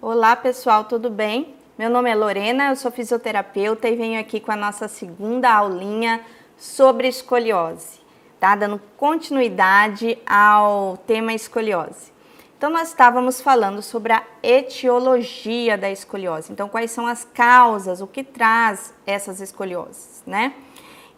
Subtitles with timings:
[0.00, 1.56] Olá pessoal, tudo bem?
[1.76, 6.20] Meu nome é Lorena, eu sou fisioterapeuta e venho aqui com a nossa segunda aulinha
[6.56, 7.98] sobre escoliose,
[8.38, 8.54] tá?
[8.54, 12.12] Dando continuidade ao tema escoliose.
[12.56, 16.52] Então, nós estávamos falando sobre a etiologia da escoliose.
[16.52, 20.54] Então, quais são as causas, o que traz essas escolioses, né?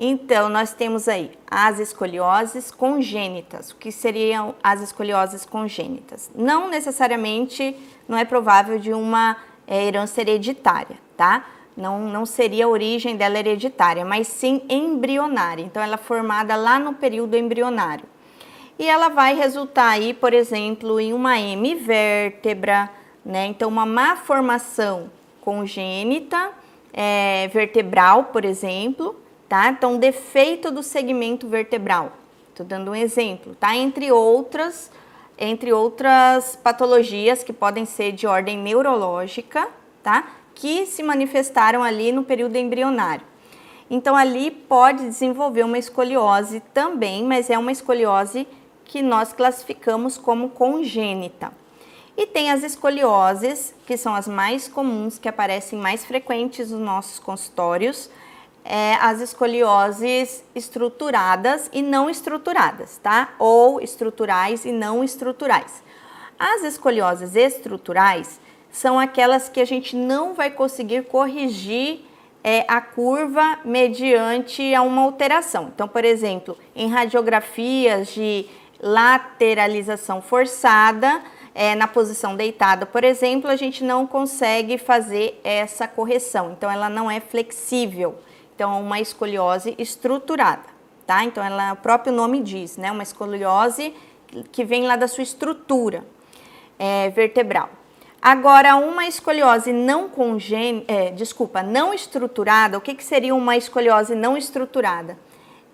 [0.00, 3.72] Então, nós temos aí as escolioses congênitas.
[3.72, 6.30] O que seriam as escolioses congênitas?
[6.36, 7.74] Não necessariamente,
[8.06, 11.44] não é provável de uma é, herança hereditária, tá?
[11.76, 15.64] Não, não seria a origem dela hereditária, mas sim embrionária.
[15.64, 18.04] Então, ela é formada lá no período embrionário.
[18.78, 22.88] E ela vai resultar aí, por exemplo, em uma hemivértebra,
[23.24, 23.46] né?
[23.46, 26.52] Então, uma má formação congênita,
[26.92, 29.16] é, vertebral, por exemplo,
[29.48, 29.68] tá?
[29.68, 32.12] Então, defeito do segmento vertebral.
[32.50, 33.74] Estou dando um exemplo, tá?
[33.76, 34.90] Entre outras,
[35.38, 39.68] entre outras patologias que podem ser de ordem neurológica,
[40.02, 40.28] tá?
[40.54, 43.24] Que se manifestaram ali no período embrionário.
[43.90, 48.46] Então, ali pode desenvolver uma escoliose também, mas é uma escoliose
[48.84, 51.52] que nós classificamos como congênita.
[52.16, 57.20] E tem as escolioses, que são as mais comuns, que aparecem mais frequentes nos nossos
[57.20, 58.10] consultórios,
[58.64, 63.30] é, as escolioses estruturadas e não estruturadas, tá?
[63.38, 65.82] Ou estruturais e não estruturais.
[66.38, 72.04] As escolioses estruturais são aquelas que a gente não vai conseguir corrigir
[72.44, 75.70] é, a curva mediante a uma alteração.
[75.74, 78.46] Então, por exemplo, em radiografias de
[78.80, 81.20] lateralização forçada,
[81.54, 86.52] é, na posição deitada, por exemplo, a gente não consegue fazer essa correção.
[86.52, 88.14] Então, ela não é flexível.
[88.58, 90.64] Então, uma escoliose estruturada,
[91.06, 91.22] tá?
[91.22, 92.90] Então, ela, o próprio nome diz, né?
[92.90, 93.94] Uma escoliose
[94.50, 96.04] que vem lá da sua estrutura
[96.76, 97.70] é, vertebral.
[98.20, 104.16] Agora, uma escoliose não congênita, é, desculpa, não estruturada, o que, que seria uma escoliose
[104.16, 105.16] não estruturada?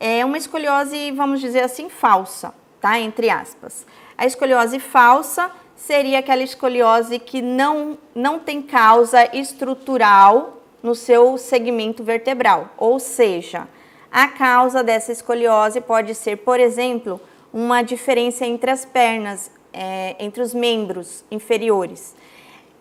[0.00, 2.98] É uma escoliose, vamos dizer assim, falsa, tá?
[2.98, 3.86] Entre aspas.
[4.18, 12.02] A escoliose falsa seria aquela escoliose que não, não tem causa estrutural no seu segmento
[12.02, 12.70] vertebral.
[12.76, 13.68] Ou seja,
[14.10, 17.20] a causa dessa escoliose pode ser, por exemplo,
[17.52, 22.14] uma diferença entre as pernas, é, entre os membros inferiores.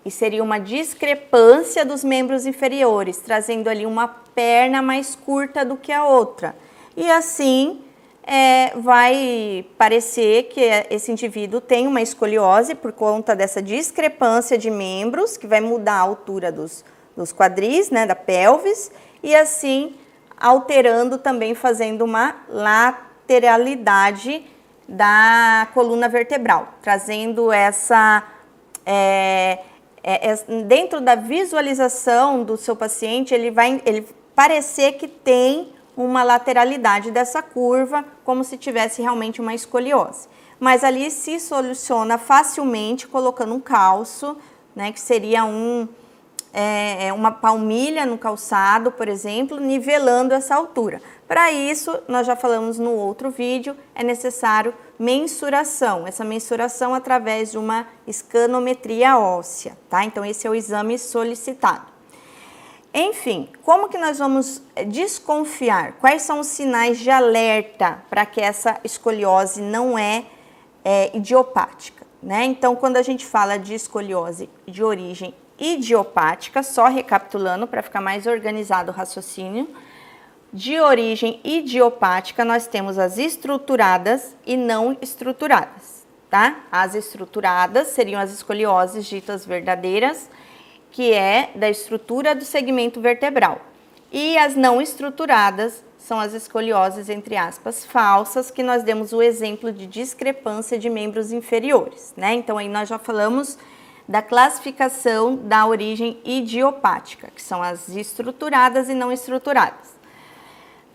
[0.03, 5.91] E seria uma discrepância dos membros inferiores, trazendo ali uma perna mais curta do que
[5.91, 6.55] a outra.
[6.97, 7.81] E assim
[8.23, 15.37] é, vai parecer que esse indivíduo tem uma escoliose por conta dessa discrepância de membros,
[15.37, 16.83] que vai mudar a altura dos,
[17.15, 18.91] dos quadris, né, da pelvis,
[19.21, 19.95] e assim
[20.41, 24.43] alterando também, fazendo uma lateralidade
[24.87, 28.23] da coluna vertebral, trazendo essa.
[28.85, 29.59] É,
[30.03, 36.23] é, é, dentro da visualização do seu paciente, ele vai ele parecer que tem uma
[36.23, 40.27] lateralidade dessa curva, como se tivesse realmente uma escoliose.
[40.59, 44.35] Mas ali se soluciona facilmente colocando um calço,
[44.75, 45.87] né, que seria um,
[46.53, 51.01] é, é, uma palmilha no calçado, por exemplo, nivelando essa altura.
[51.27, 56.05] Para isso, nós já falamos no outro vídeo, é necessário mensuração.
[56.05, 60.03] Essa mensuração através de uma escanometria óssea, tá?
[60.03, 61.91] Então esse é o exame solicitado.
[62.93, 65.93] Enfim, como que nós vamos é, desconfiar?
[65.93, 70.25] Quais são os sinais de alerta para que essa escoliose não é,
[70.83, 72.05] é idiopática?
[72.21, 72.43] Né?
[72.43, 78.25] Então, quando a gente fala de escoliose de origem idiopática, só recapitulando para ficar mais
[78.27, 79.67] organizado o raciocínio.
[80.53, 86.61] De origem idiopática, nós temos as estruturadas e não estruturadas, tá?
[86.71, 90.29] As estruturadas seriam as escolioses ditas verdadeiras,
[90.91, 93.61] que é da estrutura do segmento vertebral.
[94.11, 99.71] E as não estruturadas são as escolioses, entre aspas, falsas, que nós demos o exemplo
[99.71, 102.33] de discrepância de membros inferiores, né?
[102.33, 103.57] Então aí nós já falamos
[104.11, 109.95] da classificação da origem idiopática, que são as estruturadas e não estruturadas.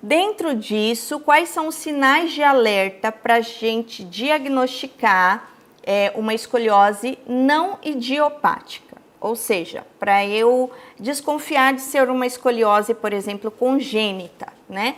[0.03, 5.49] Dentro disso, quais são os sinais de alerta para a gente diagnosticar
[5.83, 8.99] é, uma escoliose não idiopática?
[9.19, 10.71] Ou seja, para eu
[11.01, 14.95] desconfiar de ser uma escoliose, por exemplo, congênita, né?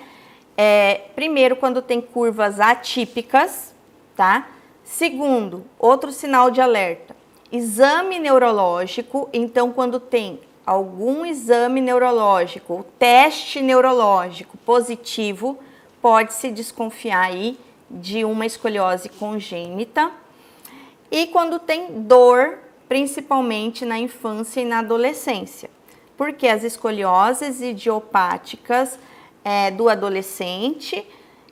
[0.57, 3.73] É, primeiro, quando tem curvas atípicas,
[4.17, 4.49] tá?
[4.83, 7.15] Segundo, outro sinal de alerta,
[7.51, 15.59] Exame neurológico, então quando tem algum exame neurológico, teste neurológico positivo,
[16.03, 17.59] pode-se desconfiar aí
[17.91, 20.11] de uma escoliose congênita.
[21.11, 25.71] E quando tem dor, principalmente na infância e na adolescência,
[26.19, 28.99] porque as escolioses idiopáticas
[29.43, 31.07] é, do adolescente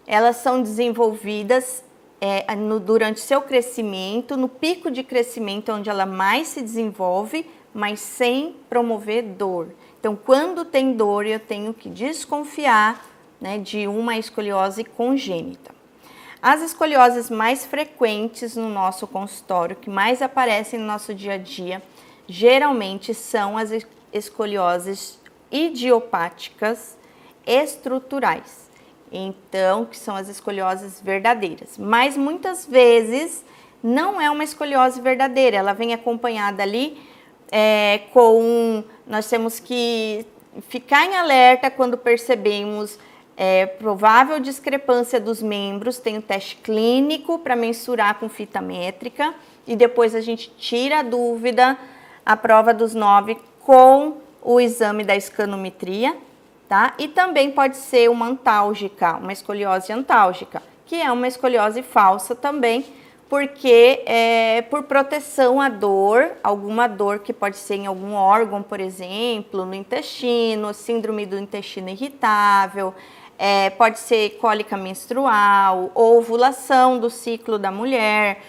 [0.06, 1.82] elas são desenvolvidas
[2.20, 8.00] é, no, durante seu crescimento, no pico de crescimento onde ela mais se desenvolve, mas
[8.00, 9.68] sem promover dor.
[10.00, 13.04] Então, quando tem dor, eu tenho que desconfiar
[13.40, 15.74] né, de uma escoliose congênita.
[16.40, 21.82] As escolioses mais frequentes no nosso consultório, que mais aparecem no nosso dia a dia,
[22.28, 23.70] geralmente são as
[24.12, 25.18] escolioses
[25.50, 26.96] idiopáticas
[27.46, 28.65] estruturais
[29.10, 31.78] então, que são as escolioses verdadeiras.
[31.78, 33.44] Mas muitas vezes
[33.82, 36.98] não é uma escoliose verdadeira, ela vem acompanhada ali
[37.50, 38.82] é, com.
[39.06, 40.26] Nós temos que
[40.68, 42.98] ficar em alerta quando percebemos
[43.36, 49.34] é, provável discrepância dos membros, tem o um teste clínico para mensurar com fita métrica
[49.66, 51.76] e depois a gente tira a dúvida,
[52.24, 56.16] a prova dos nove com o exame da escanometria
[56.68, 56.94] tá?
[56.98, 62.84] E também pode ser uma antálgica, uma escoliose antálgica, que é uma escoliose falsa também,
[63.28, 68.80] porque é por proteção à dor, alguma dor que pode ser em algum órgão, por
[68.80, 72.94] exemplo, no intestino, síndrome do intestino irritável,
[73.38, 78.42] é, pode ser cólica menstrual, ovulação do ciclo da mulher,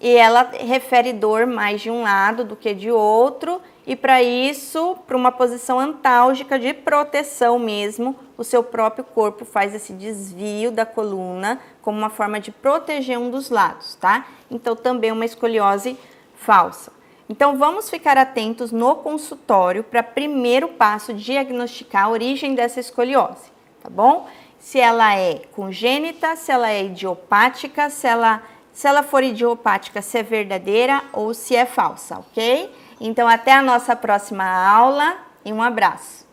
[0.00, 4.96] e ela refere dor mais de um lado do que de outro, e para isso,
[5.06, 10.86] para uma posição antálgica de proteção mesmo, o seu próprio corpo faz esse desvio da
[10.86, 14.26] coluna como uma forma de proteger um dos lados, tá?
[14.50, 15.98] Então também uma escoliose
[16.34, 16.92] falsa.
[17.28, 23.52] Então vamos ficar atentos no consultório para primeiro passo diagnosticar a origem dessa escoliose,
[23.82, 24.26] tá bom?
[24.58, 28.42] Se ela é congênita, se ela é idiopática, se ela
[28.72, 32.68] se ela for idiopática, se é verdadeira ou se é falsa, ok?
[33.00, 36.23] Então, até a nossa próxima aula e um abraço.